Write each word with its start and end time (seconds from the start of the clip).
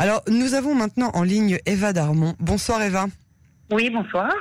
Alors, 0.00 0.22
nous 0.28 0.54
avons 0.54 0.76
maintenant 0.76 1.10
en 1.14 1.24
ligne 1.24 1.58
Eva 1.66 1.92
Darmon. 1.92 2.36
Bonsoir 2.38 2.80
Eva. 2.82 3.08
Oui, 3.70 3.90
bonsoir. 3.90 4.32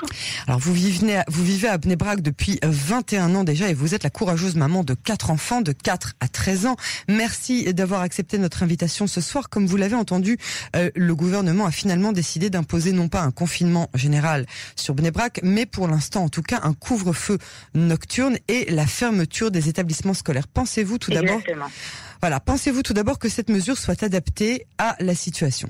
Alors 0.47 0.59
vous 0.59 0.73
vivez, 0.73 1.21
vous 1.27 1.43
vivez 1.43 1.67
à 1.67 1.77
Bnebrak 1.77 2.21
depuis 2.21 2.59
21 2.63 3.35
ans 3.35 3.43
déjà 3.43 3.69
et 3.69 3.73
vous 3.73 3.93
êtes 3.93 4.03
la 4.03 4.09
courageuse 4.09 4.55
maman 4.55 4.85
de 4.85 4.93
quatre 4.93 5.31
enfants 5.31 5.61
de 5.61 5.73
4 5.73 6.13
à 6.21 6.29
13 6.29 6.65
ans. 6.65 6.77
Merci 7.09 7.73
d'avoir 7.73 8.01
accepté 8.01 8.37
notre 8.37 8.63
invitation 8.63 9.05
ce 9.05 9.19
soir. 9.19 9.49
Comme 9.49 9.65
vous 9.65 9.75
l'avez 9.75 9.95
entendu, 9.95 10.37
euh, 10.77 10.89
le 10.95 11.13
gouvernement 11.13 11.65
a 11.65 11.71
finalement 11.71 12.13
décidé 12.13 12.49
d'imposer 12.49 12.93
non 12.93 13.09
pas 13.09 13.21
un 13.21 13.31
confinement 13.31 13.89
général 13.95 14.45
sur 14.77 14.95
Bnebrak, 14.95 15.41
mais 15.43 15.65
pour 15.65 15.89
l'instant 15.89 16.23
en 16.23 16.29
tout 16.29 16.43
cas 16.43 16.61
un 16.63 16.73
couvre-feu 16.73 17.37
nocturne 17.73 18.37
et 18.47 18.71
la 18.71 18.87
fermeture 18.87 19.51
des 19.51 19.67
établissements 19.67 20.13
scolaires. 20.13 20.47
Pensez-vous 20.47 20.99
tout 20.99 21.11
d'abord 21.11 21.41
Voilà, 22.21 22.39
pensez-vous 22.39 22.81
tout 22.81 22.93
d'abord 22.93 23.19
que 23.19 23.27
cette 23.27 23.49
mesure 23.49 23.77
soit 23.77 24.01
adaptée 24.03 24.67
à 24.77 24.95
la 25.01 25.15
situation? 25.15 25.67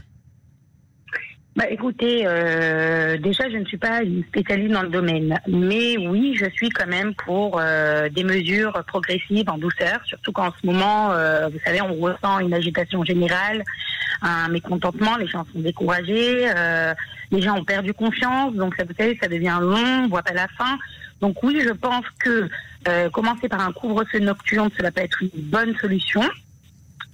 Bah, 1.58 1.66
écoutez, 1.72 2.22
euh, 2.24 3.18
déjà, 3.18 3.50
je 3.50 3.58
ne 3.58 3.66
suis 3.66 3.80
pas 3.80 4.04
une 4.04 4.24
spécialiste 4.26 4.74
dans 4.74 4.84
le 4.84 4.90
domaine, 4.90 5.40
mais 5.48 5.98
oui, 5.98 6.38
je 6.40 6.48
suis 6.52 6.70
quand 6.70 6.86
même 6.86 7.16
pour 7.16 7.60
euh, 7.60 8.10
des 8.10 8.24
mesures 8.24 8.74
progressives 8.86 9.50
en 9.50 9.58
douceur, 9.58 10.00
surtout 10.06 10.32
qu'en 10.32 10.52
ce 10.52 10.68
moment, 10.68 11.12
euh, 11.14 11.48
vous 11.48 11.58
savez, 11.66 11.82
on 11.82 11.96
ressent 11.96 12.38
une 12.42 12.54
agitation 12.54 13.04
générale, 13.04 13.64
un 14.22 14.50
mécontentement, 14.50 15.18
les 15.18 15.26
gens 15.26 15.48
sont 15.52 15.60
découragés, 15.60 16.46
les 17.32 17.42
gens 17.42 17.58
ont 17.58 17.66
perdu 17.66 17.92
confiance, 17.92 18.54
donc 18.54 18.76
ça, 18.76 18.84
vous 18.84 18.94
savez, 18.96 19.18
ça 19.20 19.28
devient 19.28 19.58
long, 19.60 20.04
on 20.04 20.08
voit 20.10 20.22
pas 20.22 20.34
la 20.34 20.48
fin. 20.50 20.78
Donc 21.22 21.42
oui, 21.42 21.60
je 21.66 21.72
pense 21.74 22.06
que 22.20 22.48
commencer 23.10 23.50
par 23.50 23.62
un 23.62 23.72
couvre-feu 23.72 24.20
nocturne, 24.20 24.70
cela 24.78 24.92
peut 24.92 25.02
être 25.02 25.24
une 25.24 25.30
bonne 25.34 25.76
solution. 25.78 26.22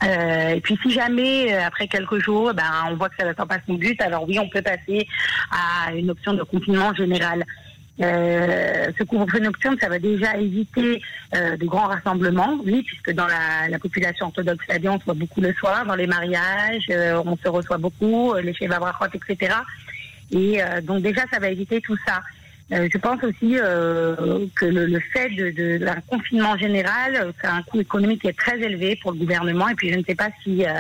Euh, 0.04 0.50
et 0.50 0.62
puis 0.62 0.78
si 0.82 0.92
jamais 0.92 1.54
euh, 1.54 1.66
après 1.66 1.88
quelques 1.88 2.20
jours, 2.20 2.54
ben 2.54 2.64
on 2.90 2.96
voit 2.96 3.10
que 3.10 3.16
ça 3.18 3.26
n'atteint 3.26 3.46
pas 3.46 3.58
son 3.66 3.76
but, 3.76 4.00
alors 4.02 4.28
oui, 4.28 4.38
on 4.40 4.50
peut 4.50 4.62
passer 4.62 5.08
à 5.52 5.94
une 5.94 6.12
option 6.12 6.34
de 6.34 6.44
confinement 6.44 6.94
général. 6.94 7.46
Euh, 8.02 8.92
ce 8.98 9.04
couvre-feu 9.04 9.40
nocturne, 9.40 9.78
ça 9.80 9.88
va 9.88 10.00
déjà 10.00 10.36
éviter 10.38 11.02
euh, 11.36 11.56
de 11.56 11.66
grands 11.66 11.88
rassemblements, 11.88 12.58
oui, 12.66 12.82
puisque 12.82 13.12
dans 13.12 13.28
la, 13.28 13.70
la 13.70 13.80
population 13.80 14.28
orthodoxe 14.28 14.66
on 14.70 15.00
se 15.00 15.06
voit 15.06 15.14
beaucoup 15.14 15.42
le 15.42 15.54
soir, 15.54 15.86
dans 15.86 15.96
les 15.96 16.08
mariages, 16.08 16.86
euh, 16.90 17.22
on 17.24 17.38
se 17.38 17.48
reçoit 17.48 17.78
beaucoup, 17.78 18.34
les 18.36 18.54
chefs 18.54 18.72
etc. 19.14 19.56
Et 20.32 20.60
donc 20.82 21.04
déjà, 21.04 21.22
ça 21.32 21.38
va 21.38 21.50
éviter 21.50 21.80
tout 21.80 21.98
ça. 22.08 22.22
Euh, 22.74 22.90
je 22.92 22.98
pense 22.98 23.24
aussi 23.24 23.58
euh, 23.60 24.46
que 24.56 24.66
le, 24.66 25.00
fait 25.00 25.30
de, 25.30 25.78
d'un 25.78 26.02
confinement 26.08 26.58
général, 26.58 27.34
c'est 27.40 27.48
un 27.48 27.62
coût 27.62 27.80
économique 27.80 28.22
qui 28.22 28.28
est 28.28 28.38
très 28.38 28.60
élevé 28.60 28.96
pour 28.96 29.12
le 29.12 29.18
gouvernement. 29.20 29.70
Et 29.70 29.76
puis 29.76 29.92
je 29.92 29.98
ne 29.98 30.04
sais 30.04 30.16
pas 30.16 30.30
si 30.44 30.66
euh, 30.66 30.72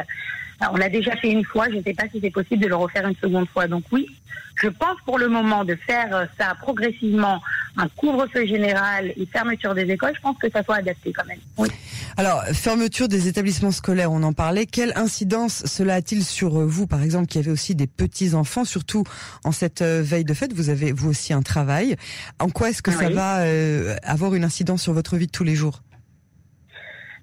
on 0.71 0.77
l'a 0.77 0.89
déjà 0.89 1.15
fait 1.17 1.29
une 1.29 1.45
fois, 1.45 1.67
je 1.69 1.75
ne 1.75 1.83
sais 1.83 1.93
pas 1.93 2.07
si 2.11 2.19
c'est 2.19 2.31
possible 2.31 2.63
de 2.63 2.67
le 2.67 2.75
refaire 2.75 3.07
une 3.07 3.15
seconde 3.15 3.47
fois. 3.49 3.67
Donc 3.67 3.83
oui, 3.91 4.07
je 4.55 4.69
pense 4.69 4.97
pour 5.05 5.19
le 5.19 5.27
moment 5.27 5.65
de 5.65 5.75
faire 5.75 6.27
ça 6.39 6.55
progressivement, 6.59 7.41
un 7.77 7.87
couvre-feu 7.89 8.45
général 8.45 9.13
et 9.15 9.25
fermeture 9.25 9.73
des 9.73 9.83
écoles, 9.83 10.13
je 10.15 10.21
pense 10.21 10.37
que 10.37 10.49
ça 10.49 10.63
soit 10.63 10.75
adapté 10.75 11.11
quand 11.11 11.25
même. 11.25 11.39
Oui. 11.57 11.69
Alors, 12.17 12.43
fermeture 12.53 13.07
des 13.07 13.27
établissements 13.27 13.71
scolaires, 13.71 14.11
on 14.11 14.21
en 14.21 14.33
parlait. 14.33 14.65
Quelle 14.65 14.93
incidence 14.95 15.63
cela 15.65 15.95
a-t-il 15.95 16.23
sur 16.23 16.59
vous, 16.59 16.85
par 16.85 17.01
exemple, 17.01 17.27
qui 17.27 17.39
avez 17.39 17.49
aussi 17.49 17.73
des 17.73 17.87
petits-enfants, 17.87 18.65
surtout 18.65 19.03
en 19.43 19.51
cette 19.51 19.81
euh, 19.81 20.01
veille 20.03 20.25
de 20.25 20.33
fête? 20.33 20.53
Vous 20.53 20.69
avez, 20.69 20.91
vous 20.91 21.09
aussi, 21.09 21.33
un 21.33 21.41
travail. 21.41 21.95
En 22.39 22.49
quoi 22.49 22.69
est-ce 22.69 22.81
que 22.81 22.91
ça 22.91 23.09
va 23.09 23.39
euh, 23.39 23.95
avoir 24.03 24.35
une 24.35 24.43
incidence 24.43 24.83
sur 24.83 24.93
votre 24.93 25.17
vie 25.17 25.27
de 25.27 25.31
tous 25.31 25.43
les 25.43 25.55
jours? 25.55 25.81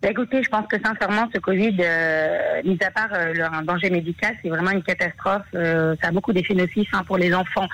Écoutez, 0.09 0.43
je 0.43 0.48
pense 0.48 0.67
que 0.67 0.77
sincèrement, 0.83 1.29
ce 1.33 1.39
Covid, 1.39 1.77
euh, 1.81 2.62
mis 2.65 2.79
à 2.83 2.91
part 2.91 3.11
euh, 3.12 3.34
un 3.53 3.62
danger 3.62 3.91
médical, 3.91 4.34
c'est 4.42 4.48
vraiment 4.48 4.70
une 4.70 4.83
catastrophe. 4.83 5.42
Euh, 5.55 5.95
ça 6.01 6.09
a 6.09 6.11
beaucoup 6.11 6.33
d'effets 6.33 6.55
nocifs 6.55 6.89
hein, 6.92 7.03
pour 7.07 7.19
les 7.19 7.34
enfants. 7.34 7.69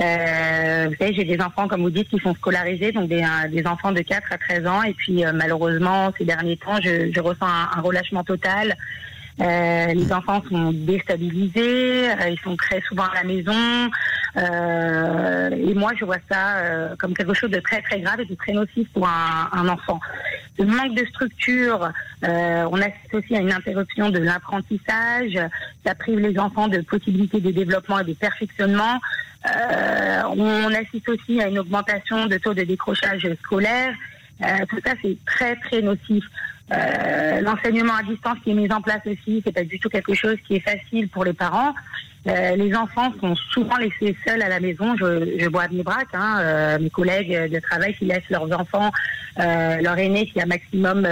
Euh, 0.00 0.86
vous 0.88 0.96
savez, 0.96 1.14
j'ai 1.14 1.24
des 1.24 1.40
enfants, 1.40 1.68
comme 1.68 1.82
vous 1.82 1.90
dites, 1.90 2.08
qui 2.08 2.18
sont 2.18 2.34
scolarisés, 2.34 2.90
donc 2.92 3.08
des, 3.08 3.24
des 3.50 3.66
enfants 3.66 3.92
de 3.92 4.00
4 4.00 4.32
à 4.32 4.38
13 4.38 4.66
ans. 4.66 4.82
Et 4.82 4.94
puis, 4.94 5.24
malheureusement, 5.32 6.12
ces 6.18 6.24
derniers 6.24 6.56
temps, 6.56 6.80
je, 6.82 7.12
je 7.14 7.20
ressens 7.20 7.46
un, 7.46 7.80
relâchement 7.80 8.24
total. 8.24 8.74
les 9.38 10.12
enfants 10.12 10.42
sont 10.50 10.72
déstabilisés, 10.72 12.08
ils 12.28 12.40
sont 12.42 12.56
très 12.56 12.80
souvent 12.82 13.04
à 13.04 13.14
la 13.14 13.24
maison. 13.24 13.90
et 14.36 15.74
moi, 15.74 15.92
je 15.98 16.04
vois 16.04 16.18
ça 16.30 16.94
comme 16.98 17.14
quelque 17.14 17.34
chose 17.34 17.50
de 17.50 17.60
très 17.60 17.80
très 17.82 18.00
grave 18.00 18.20
et 18.20 18.26
de 18.26 18.34
très 18.34 18.52
nocif 18.52 18.88
pour 18.92 19.06
un, 19.06 19.48
un 19.52 19.68
enfant 19.68 20.00
le 20.58 20.66
manque 20.66 20.94
de 20.94 21.04
structure, 21.06 21.90
euh, 22.24 22.68
on 22.70 22.80
assiste 22.80 23.14
aussi 23.14 23.34
à 23.36 23.40
une 23.40 23.52
interruption 23.52 24.10
de 24.10 24.18
l'apprentissage, 24.18 25.38
ça 25.84 25.94
prive 25.94 26.18
les 26.18 26.38
enfants 26.38 26.68
de 26.68 26.78
possibilités 26.78 27.40
de 27.40 27.50
développement 27.50 28.00
et 28.00 28.04
de 28.04 28.12
perfectionnement. 28.12 29.00
Euh, 29.46 30.22
on 30.36 30.74
assiste 30.74 31.08
aussi 31.08 31.40
à 31.40 31.48
une 31.48 31.58
augmentation 31.58 32.26
de 32.26 32.36
taux 32.36 32.54
de 32.54 32.62
décrochage 32.62 33.26
scolaire. 33.42 33.94
Euh, 34.42 34.66
tout 34.68 34.78
ça, 34.84 34.92
c'est 35.02 35.16
très, 35.24 35.56
très 35.56 35.80
nocif. 35.82 36.24
Euh, 36.72 37.40
l'enseignement 37.40 37.94
à 37.94 38.02
distance 38.02 38.38
qui 38.44 38.50
est 38.50 38.54
mis 38.54 38.70
en 38.72 38.80
place 38.80 39.02
aussi, 39.06 39.42
c'est 39.44 39.52
pas 39.52 39.64
du 39.64 39.80
tout 39.80 39.88
quelque 39.88 40.14
chose 40.14 40.36
qui 40.46 40.56
est 40.56 40.60
facile 40.60 41.08
pour 41.08 41.24
les 41.24 41.32
parents. 41.32 41.74
Euh, 42.26 42.54
les 42.56 42.74
enfants 42.74 43.12
sont 43.18 43.34
souvent 43.34 43.76
laissés 43.78 44.14
seuls 44.26 44.42
à 44.42 44.48
la 44.48 44.60
maison. 44.60 44.94
Je, 44.96 45.38
je 45.38 45.48
vois 45.48 45.62
à 45.62 45.68
mes 45.68 45.82
braques, 45.82 46.14
hein, 46.14 46.38
euh, 46.40 46.78
mes 46.78 46.90
collègues 46.90 47.50
de 47.50 47.60
travail 47.60 47.94
qui 47.94 48.04
laissent 48.04 48.28
leurs 48.28 48.52
enfants, 48.58 48.90
euh, 49.38 49.76
leur 49.80 49.96
aîné 49.98 50.26
qui 50.26 50.40
a 50.40 50.46
maximum 50.46 51.06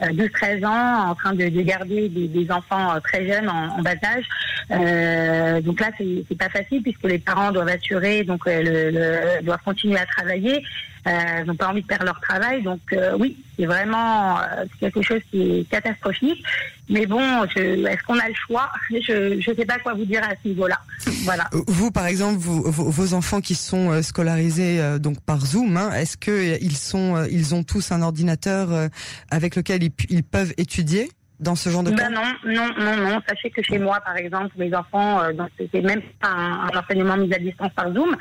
12-13 0.00 0.66
ans, 0.66 1.10
en 1.10 1.14
train 1.14 1.34
de, 1.34 1.48
de 1.48 1.60
garder 1.62 2.08
des, 2.08 2.26
des, 2.26 2.50
enfants 2.50 2.94
très 3.02 3.26
jeunes 3.26 3.48
en, 3.48 3.78
en 3.78 3.82
bas 3.82 3.94
âge. 4.02 5.62
donc 5.62 5.80
là, 5.80 5.90
c'est 5.98 6.38
pas 6.38 6.48
facile 6.48 6.82
puisque 6.82 7.04
les 7.04 7.18
parents 7.18 7.52
doivent 7.52 7.68
assurer, 7.68 8.24
donc 8.24 8.46
le, 8.46 8.90
le, 8.90 9.42
doivent 9.42 9.62
continuer 9.64 9.98
à 9.98 10.06
travailler. 10.06 10.64
ils 11.06 11.44
n'ont 11.46 11.54
pas 11.54 11.68
envie 11.68 11.82
de 11.82 11.86
perdre 11.86 12.06
leur 12.06 12.20
travail. 12.20 12.62
Donc 12.62 12.80
oui, 13.18 13.36
c'est 13.56 13.66
vraiment 13.66 14.38
quelque 14.80 15.02
chose 15.02 15.20
qui 15.30 15.60
est 15.60 15.70
catastrophique. 15.70 16.44
Mais 16.88 17.06
bon, 17.06 17.44
est-ce 17.44 18.02
qu'on 18.06 18.18
a 18.18 18.28
le 18.28 18.34
choix? 18.34 18.70
Je 18.90 19.36
ne 19.36 19.56
sais 19.56 19.64
pas 19.64 19.78
quoi 19.78 19.94
vous 19.94 20.04
dire 20.04 20.22
à 20.22 20.34
ce 20.42 20.48
niveau-là. 20.48 20.78
Voilà. 21.24 21.44
Euh, 21.54 21.62
vous, 21.66 21.90
par 21.90 22.06
exemple, 22.06 22.38
vos, 22.38 23.14
enfants 23.14 23.40
qui 23.40 23.54
sont 23.54 23.90
euh, 23.90 24.02
scolarisés 24.02 24.80
euh, 24.80 24.98
donc 24.98 25.20
par 25.20 25.40
Zoom, 25.40 25.76
hein, 25.76 25.92
est-ce 25.92 26.16
que 26.16 26.58
ils 26.60 26.76
sont, 26.76 27.24
ils 27.30 27.54
ont 27.54 27.62
tous 27.62 27.90
un 27.92 28.02
ordinateur 28.02 28.88
avec 29.30 29.56
lequel 29.56 29.82
ils, 30.10 30.24
peuvent 30.24 30.52
étudier 30.58 31.10
dans 31.40 31.54
ce 31.54 31.70
genre 31.70 31.82
de 31.82 31.90
ben 31.90 31.96
cas? 31.96 32.10
Non, 32.10 32.22
non, 32.44 32.68
non, 32.78 32.96
non. 32.96 33.20
Sachez 33.26 33.50
que 33.50 33.62
chez 33.62 33.78
moi, 33.78 34.00
par 34.04 34.16
exemple, 34.16 34.54
mes 34.58 34.74
enfants, 34.74 35.20
c'est 35.58 35.80
même 35.80 36.02
pas 36.20 36.28
un, 36.28 36.68
un 36.68 36.78
enseignement 36.78 37.16
mis 37.16 37.32
à 37.32 37.38
distance 37.38 37.72
par 37.74 37.92
Zoom, 37.92 38.14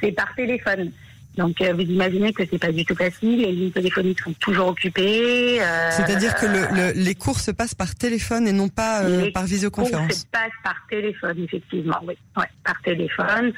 c'est 0.00 0.12
par 0.12 0.32
téléphone. 0.36 0.92
Donc 1.36 1.60
euh, 1.60 1.74
vous 1.74 1.82
imaginez 1.82 2.32
que 2.32 2.42
c'est 2.50 2.58
pas 2.58 2.72
du 2.72 2.84
tout 2.84 2.94
facile, 2.94 3.40
les 3.42 3.52
lignes 3.52 3.70
téléphoniques 3.70 4.20
sont 4.20 4.32
toujours 4.40 4.68
occupées. 4.68 5.60
Euh, 5.60 5.90
C'est-à-dire 5.90 6.34
que 6.34 6.46
le, 6.46 6.92
les 6.94 7.14
cours 7.14 7.40
se 7.40 7.50
passent 7.50 7.74
par 7.74 7.94
téléphone 7.94 8.48
et 8.48 8.52
non 8.52 8.68
pas 8.68 9.02
euh, 9.02 9.30
par 9.32 9.44
visioconférence. 9.44 10.08
Les 10.08 10.14
se 10.14 10.26
passent 10.26 10.50
par 10.64 10.76
téléphone, 10.88 11.36
effectivement, 11.44 11.98
oui, 12.06 12.16
ouais, 12.36 12.46
par 12.64 12.80
téléphone. 12.82 13.52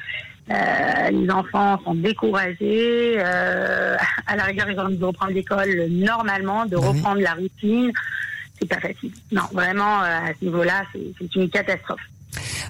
Euh, 0.49 1.09
les 1.11 1.29
enfants 1.29 1.79
sont 1.83 1.95
découragés. 1.95 3.15
Euh, 3.17 3.95
à 4.27 4.35
la 4.35 4.43
rigueur, 4.43 4.69
ils 4.69 4.79
ont 4.79 4.85
envie 4.85 4.97
de 4.97 5.05
reprendre 5.05 5.31
l'école 5.31 5.87
normalement, 5.89 6.65
de 6.65 6.75
reprendre 6.75 7.21
la 7.21 7.33
routine. 7.33 7.91
C'est 8.59 8.67
pas 8.67 8.79
facile. 8.79 9.11
Non, 9.31 9.43
vraiment, 9.53 10.01
à 10.01 10.33
ce 10.37 10.43
niveau-là, 10.43 10.83
c'est 10.91 11.35
une 11.35 11.49
catastrophe. 11.49 12.01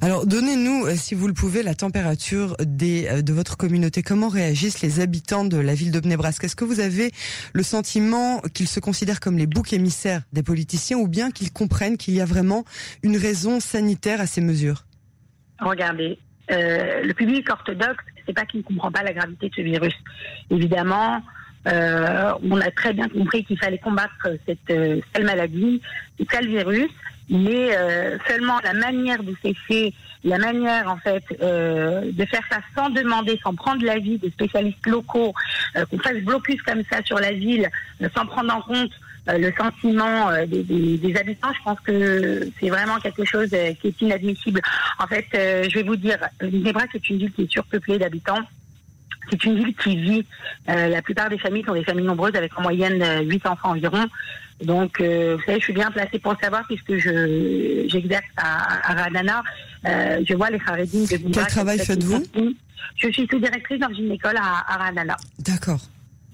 Alors, 0.02 0.26
donnez-nous, 0.26 0.86
euh, 0.86 0.96
si 0.96 1.14
vous 1.14 1.28
le 1.28 1.34
pouvez, 1.34 1.62
la 1.62 1.76
température 1.76 2.56
des, 2.62 3.08
euh, 3.10 3.22
de 3.22 3.34
votre 3.34 3.58
communauté. 3.58 4.02
Comment 4.02 4.30
réagissent 4.30 4.82
les 4.82 5.02
habitants 5.02 5.44
de 5.44 5.58
la 5.58 5.74
ville 5.74 5.92
de 5.92 6.00
Bnebrask? 6.00 6.42
Est-ce 6.42 6.56
que 6.56 6.64
vous 6.64 6.80
avez 6.80 7.12
le 7.52 7.64
sentiment 7.64 8.40
qu'ils 8.54 8.70
se 8.70 8.80
considèrent 8.80 9.20
comme 9.20 9.38
les 9.38 9.46
boucs 9.46 9.74
émissaires 9.74 10.22
des 10.32 10.42
politiciens 10.42 10.98
ou 10.98 11.10
bien 11.10 11.32
qu'ils 11.32 11.52
comprennent 11.52 11.98
qu'il 11.98 12.14
y 12.14 12.22
a 12.22 12.26
vraiment 12.26 12.64
une 13.04 13.18
raison 13.18 13.60
sanitaire 13.60 14.22
à 14.22 14.26
ces 14.26 14.40
mesures? 14.40 14.86
Regardez, 15.60 16.18
euh, 16.50 17.04
le 17.04 17.14
public 17.14 17.50
orthodoxe, 17.52 18.06
c'est 18.26 18.34
pas 18.34 18.46
qu'il 18.46 18.62
ne 18.62 18.66
comprend 18.66 18.94
pas 18.94 19.04
la 19.04 19.12
gravité 19.12 19.50
de 19.50 19.54
ce 19.54 19.62
virus. 19.62 19.96
Évidemment, 20.50 21.22
euh, 21.68 22.34
on 22.50 22.60
a 22.62 22.72
très 22.72 22.94
bien 22.94 23.10
compris 23.10 23.44
qu'il 23.44 23.58
fallait 23.58 23.80
combattre 23.80 24.30
cette 24.46 24.70
euh, 24.70 25.02
maladie, 25.22 25.82
ce 26.18 26.46
virus 26.46 26.90
mais 27.32 27.78
euh, 27.78 28.18
seulement 28.28 28.60
la 28.64 28.74
manière 28.74 29.22
de 29.22 29.36
cesser, 29.44 29.94
la 30.24 30.40
manière 30.40 30.90
en 30.90 30.98
fait 30.98 31.24
de 31.30 32.26
faire 32.26 32.42
ça 32.50 32.58
sans 32.76 32.90
demander, 32.90 33.40
sans 33.44 33.54
prendre 33.54 33.86
l'avis 33.86 34.18
des 34.18 34.32
spécialistes 34.32 34.88
locaux, 34.88 35.36
qu'on 35.76 36.00
fasse 36.00 36.18
blocus 36.24 36.60
comme 36.64 36.82
ça 36.92 37.04
sur 37.04 37.20
la 37.20 37.32
ville, 37.32 37.70
sans 38.16 38.26
prendre 38.26 38.52
en 38.52 38.62
compte 38.62 38.90
le 39.28 39.52
sentiment 39.56 40.32
des, 40.48 41.16
habitants, 41.20 41.54
je 41.54 41.64
pense 41.64 41.80
que 41.82 42.50
c'est 42.60 42.70
vraiment 42.70 42.98
quelque 42.98 43.26
chose 43.26 43.50
qui 43.80 43.90
est 43.90 44.02
inadmissible. 44.02 44.60
En 44.98 45.06
fait, 45.06 45.28
je 45.32 45.76
vais 45.76 45.84
vous 45.84 45.98
dire, 45.98 46.18
Nébraska 46.42 46.94
est 46.96 47.10
une 47.12 47.18
ville 47.20 47.32
qui 47.32 47.44
est 47.44 47.52
surpeuplée 47.52 48.00
d'habitants 48.00 48.42
c'est 49.30 49.44
une 49.46 49.56
ville 49.56 49.76
qui 49.76 49.96
vit. 49.96 50.26
la 50.68 51.02
plupart 51.02 51.30
des 51.30 51.38
familles 51.38 51.64
sont 51.66 51.74
des 51.74 51.84
familles 51.84 52.06
nombreuses 52.06 52.36
avec 52.36 52.58
en 52.58 52.62
moyenne 52.62 53.04
8 53.28 53.46
enfants 53.48 53.72
environ. 53.72 54.06
Donc, 54.64 55.00
vous 55.00 55.42
savez, 55.46 55.60
je 55.60 55.64
suis 55.64 55.74
bien 55.74 55.90
placée 55.92 56.20
pour 56.20 56.34
le 56.34 56.38
savoir 56.42 56.66
puisque 56.68 56.98
je 56.98 57.86
j'exerce 57.88 58.26
à, 58.38 58.92
à 58.92 59.04
Radana. 59.04 59.44
je 59.86 60.34
vois 60.36 60.50
les 60.50 60.60
Haredim 60.66 61.04
de 61.04 61.34
Quel 61.34 61.48
travail 61.48 61.80
faites-vous 61.80 62.24
Je 62.96 63.10
suis 63.10 63.28
sous-directrice 63.28 63.80
dans 63.80 63.94
une 63.94 64.12
école 64.12 64.38
à, 64.38 64.66
à 64.68 64.78
Radana. 64.86 65.16
D'accord. 65.40 65.80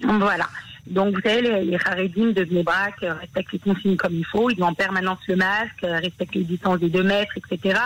Voilà. 0.02 0.46
Donc, 0.86 1.14
vous 1.16 1.20
savez, 1.20 1.42
les, 1.42 1.64
les 1.64 1.78
Haredim 1.84 2.32
de 2.32 2.44
Bnebrak 2.44 3.00
respectent 3.00 3.52
les 3.52 3.58
consignes 3.58 3.96
comme 3.96 4.14
il 4.14 4.24
faut. 4.24 4.50
Ils 4.50 4.62
ont 4.62 4.66
en 4.66 4.74
permanence 4.74 5.18
le 5.26 5.36
masque, 5.36 5.80
respectent 5.82 6.34
les 6.34 6.44
distances 6.44 6.78
des 6.78 6.90
2 6.90 7.02
mètres, 7.02 7.36
etc. 7.36 7.78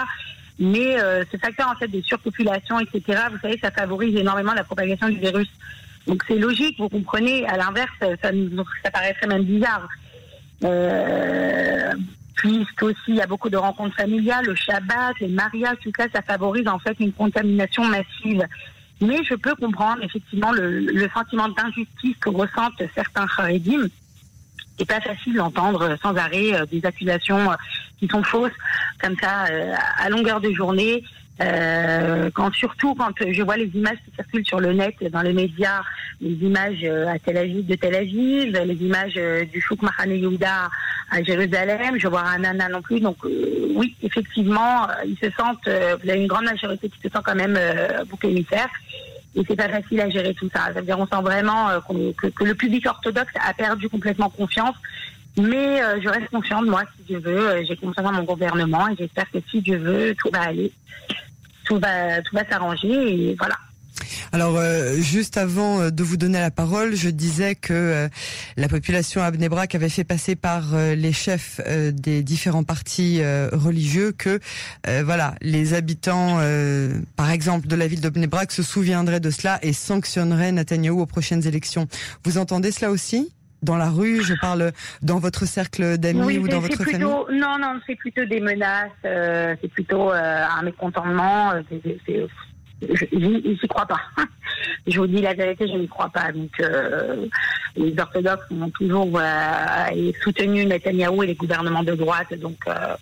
Mais 0.60 1.00
euh, 1.00 1.24
ce 1.32 1.38
facteur 1.38 1.68
en 1.68 1.74
fait 1.74 1.88
de 1.88 2.02
surpopulation, 2.02 2.78
etc., 2.80 3.22
vous 3.32 3.38
savez, 3.40 3.58
ça 3.58 3.70
favorise 3.70 4.14
énormément 4.14 4.52
la 4.52 4.62
propagation 4.62 5.08
du 5.08 5.18
virus. 5.18 5.48
Donc 6.06 6.22
c'est 6.28 6.36
logique, 6.36 6.78
vous 6.78 6.90
comprenez. 6.90 7.46
À 7.46 7.56
l'inverse, 7.56 7.90
ça, 8.00 8.30
ça 8.84 8.90
paraîtrait 8.90 9.26
même 9.26 9.44
bizarre. 9.44 9.88
Euh, 10.62 11.92
puisqu'aussi 12.34 12.98
il 13.08 13.16
y 13.16 13.22
a 13.22 13.26
beaucoup 13.26 13.48
de 13.48 13.56
rencontres 13.56 13.96
familiales, 13.96 14.44
le 14.44 14.54
Shabbat, 14.54 15.18
les 15.20 15.28
mariages, 15.28 15.78
tout 15.82 15.92
ça, 15.96 16.06
ça 16.12 16.20
favorise 16.20 16.68
en 16.68 16.78
fait 16.78 16.96
une 17.00 17.12
contamination 17.12 17.84
massive. 17.86 18.46
Mais 19.00 19.24
je 19.24 19.34
peux 19.34 19.54
comprendre 19.54 20.02
effectivement 20.02 20.52
le, 20.52 20.80
le 20.80 21.08
sentiment 21.08 21.48
d'injustice 21.48 22.16
que 22.20 22.28
ressentent 22.28 22.82
certains 22.94 23.26
Haredim 23.38 23.88
c'est 24.80 24.86
pas 24.86 25.00
facile 25.00 25.34
d'entendre 25.34 25.96
sans 26.02 26.16
arrêt 26.16 26.54
euh, 26.54 26.64
des 26.64 26.84
accusations 26.84 27.50
euh, 27.50 27.54
qui 27.98 28.08
sont 28.08 28.22
fausses 28.22 28.52
comme 28.98 29.14
ça 29.20 29.44
euh, 29.50 29.74
à 29.98 30.08
longueur 30.08 30.40
de 30.40 30.50
journée. 30.52 31.04
quand 32.34 32.52
surtout 32.62 32.94
quand 32.94 33.14
je 33.38 33.42
vois 33.42 33.56
les 33.56 33.70
images 33.80 34.00
qui 34.04 34.10
circulent 34.14 34.46
sur 34.46 34.60
le 34.60 34.72
net, 34.80 34.96
dans 35.10 35.22
les 35.22 35.32
médias, 35.32 35.80
les 36.20 36.36
images 36.48 36.84
à 37.14 37.18
Tel 37.18 37.66
de 37.70 37.74
Tel 37.76 37.94
Aviv, 37.94 38.48
les 38.72 38.80
images 38.88 39.18
du 39.52 39.58
Chouk 39.64 39.80
Mahane 39.80 40.16
Yehuda 40.22 40.68
à 41.10 41.22
Jérusalem, 41.22 41.94
je 41.98 42.08
vois 42.08 42.26
un 42.34 42.40
nana 42.40 42.68
non 42.68 42.82
plus. 42.82 43.00
Donc 43.00 43.16
oui, 43.78 43.96
effectivement, 44.02 44.86
ils 45.06 45.16
se 45.24 45.30
sentent, 45.38 45.68
il 46.02 46.08
y 46.10 46.12
a 46.12 46.16
une 46.22 46.26
grande 46.26 46.44
majorité 46.44 46.90
qui 46.90 47.00
se 47.02 47.08
sent 47.08 47.22
quand 47.24 47.38
même 47.44 47.58
bouc 48.10 48.22
émissaire 48.22 48.68
et 49.34 49.42
c'est 49.46 49.56
pas 49.56 49.68
facile 49.68 50.00
à 50.00 50.10
gérer 50.10 50.34
tout 50.34 50.48
ça. 50.52 50.66
Ça 50.66 50.80
veut 50.80 50.82
dire 50.82 50.98
on 50.98 51.06
sent 51.06 51.22
vraiment 51.22 51.68
euh, 51.68 51.80
que, 52.16 52.26
que, 52.26 52.44
le 52.44 52.54
public 52.54 52.86
orthodoxe 52.86 53.32
a 53.44 53.54
perdu 53.54 53.88
complètement 53.88 54.28
confiance. 54.30 54.74
Mais 55.36 55.80
euh, 55.82 56.00
je 56.02 56.08
reste 56.08 56.28
confiante, 56.30 56.66
moi, 56.66 56.82
si 56.96 57.04
Dieu 57.04 57.18
veut. 57.20 57.48
Euh, 57.48 57.64
j'ai 57.66 57.76
confiance 57.76 58.06
en 58.06 58.12
mon 58.12 58.24
gouvernement 58.24 58.88
et 58.88 58.96
j'espère 58.96 59.30
que 59.30 59.38
si 59.48 59.60
Dieu 59.60 59.78
veut, 59.78 60.14
tout 60.18 60.30
va 60.32 60.42
aller, 60.42 60.72
tout 61.64 61.78
va, 61.78 62.20
tout 62.22 62.34
va 62.34 62.44
s'arranger 62.44 62.88
et 63.30 63.36
voilà. 63.38 63.56
Alors, 64.32 64.56
euh, 64.58 64.94
juste 64.94 65.36
avant 65.36 65.80
euh, 65.80 65.90
de 65.90 66.04
vous 66.04 66.16
donner 66.16 66.38
la 66.38 66.52
parole, 66.52 66.94
je 66.94 67.10
disais 67.10 67.56
que 67.56 67.72
euh, 67.72 68.08
la 68.56 68.68
population 68.68 69.22
à 69.22 69.30
Bnebrak 69.32 69.74
avait 69.74 69.88
fait 69.88 70.04
passer 70.04 70.36
par 70.36 70.76
les 70.76 71.12
chefs 71.12 71.60
des 71.92 72.22
différents 72.22 72.64
partis 72.64 73.22
religieux 73.52 74.12
que, 74.12 74.38
voilà, 75.02 75.34
les 75.40 75.74
habitants, 75.74 76.38
par 77.16 77.30
exemple, 77.30 77.66
de 77.66 77.76
la 77.76 77.86
ville 77.86 78.00
de 78.00 78.08
Bnebrak 78.08 78.52
se 78.52 78.62
souviendraient 78.62 79.20
de 79.20 79.30
cela 79.30 79.58
et 79.62 79.72
sanctionneraient 79.72 80.52
Netanyahou 80.52 81.00
aux 81.00 81.06
prochaines 81.06 81.46
élections. 81.46 81.86
Vous 82.24 82.38
entendez 82.38 82.70
cela 82.70 82.90
aussi? 82.90 83.32
Dans 83.62 83.76
la 83.76 83.90
rue, 83.90 84.22
je 84.22 84.34
parle 84.40 84.72
dans 85.02 85.18
votre 85.18 85.46
cercle 85.46 85.98
d'amis 85.98 86.38
ou 86.38 86.48
dans 86.48 86.60
votre 86.60 86.82
famille? 86.82 87.00
Non, 87.00 87.58
non, 87.58 87.80
c'est 87.86 87.96
plutôt 87.96 88.24
des 88.24 88.40
menaces, 88.40 88.90
c'est 89.02 89.70
plutôt 89.72 90.10
un 90.10 90.62
mécontentement, 90.62 91.52
je 92.82 93.16
n'y 93.16 93.68
crois 93.68 93.86
pas. 93.86 94.00
je 94.86 94.98
vous 94.98 95.06
dis 95.06 95.20
la 95.20 95.34
vérité, 95.34 95.66
je 95.68 95.76
n'y 95.76 95.88
crois 95.88 96.08
pas. 96.08 96.32
Donc, 96.32 96.50
euh, 96.60 97.26
les 97.76 97.94
orthodoxes 97.98 98.46
ont 98.50 98.70
toujours 98.70 99.10
euh, 99.14 100.12
soutenu 100.22 100.64
Netanyahou 100.64 101.22
et 101.22 101.28
les 101.28 101.34
gouvernements 101.34 101.82
de 101.82 101.94
droite. 101.94 102.32
Donc, 102.38 102.58
euh, 102.66 102.96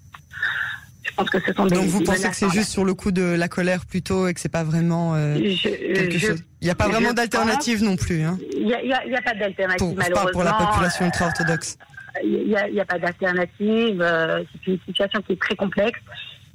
je 1.02 1.12
pense 1.14 1.30
que 1.30 1.40
ce 1.40 1.52
sont 1.52 1.66
des. 1.66 1.76
Donc, 1.76 1.86
vous 1.86 2.02
pensez 2.02 2.28
que 2.28 2.36
c'est 2.36 2.50
juste 2.50 2.70
sur 2.70 2.84
le 2.84 2.94
coup 2.94 3.12
de 3.12 3.22
la 3.22 3.48
colère 3.48 3.86
plutôt 3.86 4.28
et 4.28 4.34
que 4.34 4.40
c'est 4.40 4.48
pas 4.48 4.64
vraiment 4.64 5.14
quelque 5.14 6.19
chose? 6.19 6.42
Il 6.60 6.64
n'y 6.64 6.70
a 6.70 6.75
pas 6.75 6.88
vraiment 6.88 7.12
d'alternative 7.12 7.82
non 7.82 7.96
plus. 7.96 8.22
Hein. 8.22 8.38
Il 8.52 8.66
n'y 8.66 8.75
a, 8.75 8.78
a, 8.78 9.22
pas 9.22 9.34
d'alternative 9.34 9.94
malheureusement. 9.96 10.30
pour 10.32 10.42
la 10.42 10.52
population 10.52 11.06
ultra-orthodoxe. 11.06 11.78
Il 12.25 12.48
n'y 12.48 12.56
a, 12.56 12.82
a, 12.82 12.84
pas 12.84 12.98
d'alternative. 12.98 14.04
c'est 14.52 14.70
une 14.72 14.78
situation 14.86 15.22
qui 15.22 15.32
est 15.34 15.40
très 15.40 15.54
complexe. 15.54 16.00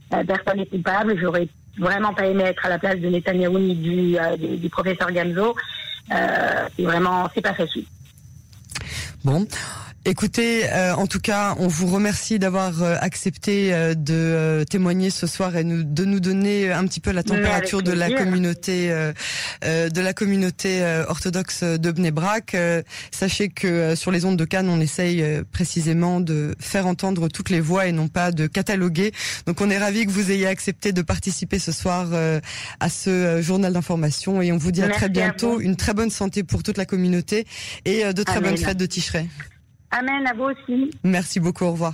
personne 0.10 0.58
n'est 0.58 0.66
coupable. 0.66 1.18
J'aurais 1.20 1.48
vraiment 1.78 2.14
pas 2.14 2.28
aimé 2.28 2.44
être 2.44 2.66
à 2.66 2.70
la 2.70 2.80
place 2.80 3.00
de 3.00 3.10
Netanyahu 3.10 3.60
ni 3.60 3.76
du, 3.76 4.18
euh, 4.18 4.38
du, 4.38 4.70
professeur 4.70 5.12
Gamzo. 5.12 5.56
Euh, 6.12 6.68
c'est 6.76 6.84
vraiment, 6.84 7.30
c'est 7.34 7.42
pas 7.42 7.54
facile. 7.54 7.86
Bon. 9.24 9.48
Écoutez, 10.06 10.70
euh, 10.70 10.94
en 10.96 11.08
tout 11.08 11.22
cas, 11.22 11.56
on 11.60 11.70
vous 11.70 11.88
remercie 11.88 12.38
d'avoir 12.38 12.84
euh, 12.84 12.98
accepté 13.00 13.74
euh, 13.74 13.94
de 13.94 14.66
témoigner 14.70 15.10
ce 15.10 15.28
soir 15.28 15.56
et 15.56 15.64
nous, 15.64 15.86
de 15.86 16.04
nous 16.04 16.20
donner 16.20 16.74
un 16.74 16.86
petit 16.86 17.00
peu 17.00 17.12
la 17.12 17.24
température 17.24 17.82
de 17.82 17.94
la 17.94 18.12
communauté 18.12 18.90
de 19.64 20.02
la 20.02 20.14
communauté 20.14 20.84
orthodoxe 21.08 21.64
de 21.64 21.92
Bnebrak. 21.92 22.56
sachez 23.12 23.50
que 23.50 23.96
sur 23.96 24.12
les 24.12 24.26
ondes 24.26 24.38
de 24.38 24.46
Cannes, 24.46 24.70
on 24.70 24.82
essaye 24.82 25.24
précisément 25.52 26.20
de 26.20 26.56
faire 26.60 26.86
entendre 26.86 27.30
toutes 27.30 27.50
les 27.50 27.62
voix 27.62 27.88
et 27.88 27.92
non 27.92 28.08
pas 28.08 28.32
de 28.32 28.48
cataloguer. 28.48 29.12
Donc, 29.46 29.62
on 29.62 29.70
est 29.70 29.78
ravi 29.78 30.06
que 30.06 30.12
vous 30.12 30.32
ayez 30.32 30.48
accepté 30.48 30.92
de 30.92 31.02
participer 31.02 31.60
ce 31.60 31.72
soir 31.72 32.10
à 32.80 32.90
ce 32.90 33.42
journal 33.42 33.74
d'information 33.74 34.42
et 34.42 34.52
on 34.52 34.58
vous 34.58 34.72
dit 34.72 34.84
à 34.84 34.90
très 34.90 35.10
bientôt. 35.10 35.60
Une 35.60 35.76
très 35.76 35.94
bonne 35.94 36.12
santé 36.12 36.44
pour 36.44 36.64
toute 36.64 36.78
la 36.78 36.86
communauté 36.86 37.46
et 37.86 38.04
de 38.14 38.24
très 38.24 38.42
bonnes 38.42 38.58
fêtes 38.58 38.78
de 38.78 38.86
Ticheray. 38.86 39.30
Amen, 39.94 40.26
à 40.26 40.34
vous 40.34 40.46
aussi. 40.46 40.92
Merci 41.04 41.40
beaucoup, 41.40 41.66
au 41.66 41.72
revoir. 41.72 41.94